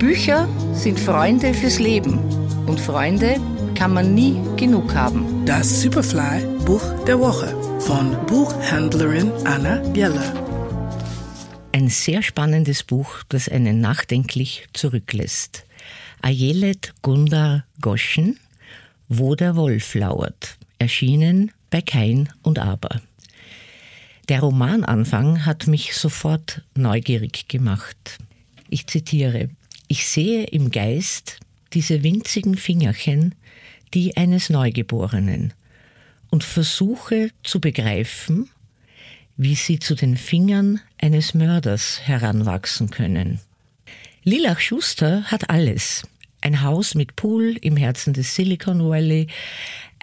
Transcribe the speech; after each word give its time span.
Bücher 0.00 0.48
sind 0.72 0.98
Freunde 0.98 1.52
fürs 1.52 1.78
Leben 1.78 2.20
und 2.66 2.80
Freunde 2.80 3.36
kann 3.74 3.92
man 3.92 4.14
nie 4.14 4.34
genug 4.56 4.94
haben. 4.94 5.44
Das 5.44 5.82
Superfly 5.82 6.42
Buch 6.64 7.04
der 7.04 7.20
Woche 7.20 7.54
von 7.80 8.16
Buchhändlerin 8.24 9.30
Anna 9.44 9.76
Geller. 9.92 10.32
Ein 11.72 11.90
sehr 11.90 12.22
spannendes 12.22 12.82
Buch, 12.82 13.22
das 13.28 13.50
einen 13.50 13.82
nachdenklich 13.82 14.68
zurücklässt. 14.72 15.66
Ayelet 16.22 16.94
Gundar 17.02 17.66
Goschen, 17.82 18.40
Wo 19.10 19.34
der 19.34 19.54
Wolf 19.54 19.94
lauert, 19.94 20.56
erschienen 20.78 21.52
bei 21.68 21.82
Kain 21.82 22.30
und 22.40 22.58
Aber. 22.58 23.02
Der 24.30 24.40
Romananfang 24.40 25.44
hat 25.44 25.66
mich 25.66 25.94
sofort 25.94 26.62
neugierig 26.74 27.48
gemacht. 27.48 28.16
Ich 28.70 28.86
zitiere, 28.86 29.50
ich 29.90 30.06
sehe 30.06 30.44
im 30.44 30.70
Geist 30.70 31.40
diese 31.72 32.04
winzigen 32.04 32.56
Fingerchen, 32.56 33.34
die 33.92 34.16
eines 34.16 34.48
Neugeborenen, 34.48 35.52
und 36.30 36.44
versuche 36.44 37.30
zu 37.42 37.60
begreifen, 37.60 38.48
wie 39.36 39.56
sie 39.56 39.80
zu 39.80 39.96
den 39.96 40.16
Fingern 40.16 40.80
eines 41.02 41.34
Mörders 41.34 42.02
heranwachsen 42.04 42.90
können. 42.90 43.40
Lilach 44.22 44.60
Schuster 44.60 45.24
hat 45.24 45.50
alles. 45.50 46.06
Ein 46.40 46.62
Haus 46.62 46.94
mit 46.94 47.16
Pool 47.16 47.56
im 47.60 47.76
Herzen 47.76 48.12
des 48.12 48.36
Silicon 48.36 48.88
Valley, 48.88 49.26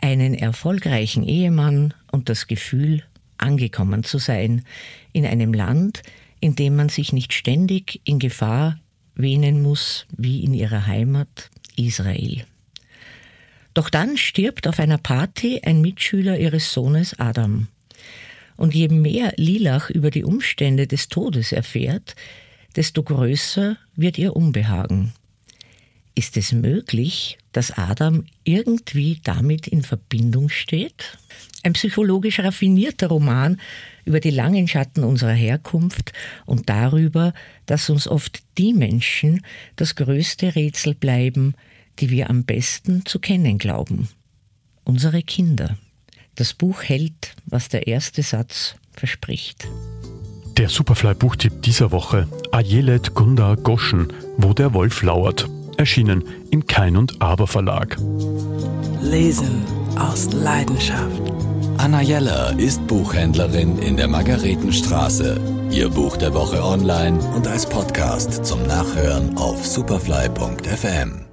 einen 0.01 0.33
erfolgreichen 0.33 1.23
Ehemann 1.23 1.93
und 2.11 2.27
das 2.27 2.47
Gefühl, 2.47 3.03
angekommen 3.38 4.03
zu 4.03 4.17
sein 4.17 4.65
in 5.13 5.25
einem 5.25 5.53
Land, 5.53 6.01
in 6.41 6.57
dem 6.57 6.75
man 6.75 6.89
sich 6.89 7.13
nicht 7.13 7.31
ständig 7.31 8.01
in 8.03 8.19
Gefahr 8.19 8.77
wähnen 9.17 9.62
muss 9.62 10.05
wie 10.16 10.44
in 10.44 10.53
ihrer 10.53 10.88
Heimat 10.88 11.50
Israel. 11.75 12.45
Doch 13.73 13.89
dann 13.89 14.17
stirbt 14.17 14.67
auf 14.67 14.80
einer 14.80 14.97
Party 14.97 15.61
ein 15.64 15.81
Mitschüler 15.81 16.39
ihres 16.39 16.73
Sohnes 16.73 17.19
Adam. 17.19 17.67
Und 18.56 18.73
je 18.73 18.88
mehr 18.88 19.33
Lilach 19.38 19.89
über 19.89 20.09
die 20.09 20.23
Umstände 20.23 20.88
des 20.88 21.09
Todes 21.09 21.52
erfährt, 21.52 22.16
desto 22.75 23.03
größer 23.03 23.78
wird 23.95 24.17
ihr 24.17 24.36
Unbehagen. 24.36 25.14
Ist 26.17 26.35
es 26.35 26.51
möglich, 26.51 27.37
dass 27.51 27.77
Adam 27.77 28.25
irgendwie 28.43 29.19
damit 29.23 29.67
in 29.67 29.83
Verbindung 29.83 30.49
steht? 30.49 31.15
Ein 31.61 31.73
psychologisch 31.73 32.39
raffinierter 32.39 33.09
Roman 33.09 33.61
über 34.03 34.19
die 34.19 34.31
langen 34.31 34.67
Schatten 34.67 35.03
unserer 35.03 35.33
Herkunft 35.33 36.13
und 36.47 36.69
darüber, 36.69 37.33
dass 37.67 37.91
uns 37.91 38.07
oft 38.07 38.41
die 38.57 38.73
Menschen 38.73 39.45
das 39.75 39.93
größte 39.93 40.55
Rätsel 40.55 40.95
bleiben, 40.95 41.53
die 41.99 42.09
wir 42.09 42.31
am 42.31 42.45
besten 42.45 43.05
zu 43.05 43.19
kennen 43.19 43.59
glauben. 43.59 44.09
Unsere 44.85 45.21
Kinder. 45.21 45.77
Das 46.33 46.55
Buch 46.55 46.81
hält, 46.81 47.35
was 47.45 47.69
der 47.69 47.85
erste 47.85 48.23
Satz 48.23 48.73
verspricht. 48.91 49.67
Der 50.57 50.69
Superfly-Buchtipp 50.69 51.61
dieser 51.61 51.91
Woche: 51.91 52.27
Ayelet 52.51 53.13
Gunda 53.13 53.53
Goschen, 53.53 54.11
Wo 54.38 54.53
der 54.53 54.73
Wolf 54.73 55.03
lauert. 55.03 55.47
Erschienen 55.78 56.23
im 56.52 56.66
Kein 56.66 56.97
und 56.97 57.22
Aber 57.22 57.47
Verlag. 57.47 57.97
Lesen 59.02 59.64
aus 59.97 60.31
Leidenschaft. 60.34 61.22
Anna 61.78 62.02
Jeller 62.02 62.58
ist 62.58 62.86
Buchhändlerin 62.88 63.78
in 63.80 63.97
der 63.97 64.08
Margaretenstraße. 64.08 65.39
Ihr 65.69 65.89
Buch 65.89 66.17
der 66.17 66.34
Woche 66.34 66.64
online 66.64 67.19
und 67.36 67.47
als 67.47 67.67
Podcast 67.67 68.45
zum 68.45 68.64
Nachhören 68.64 69.38
auf 69.38 69.66
superfly.fm. 69.66 71.27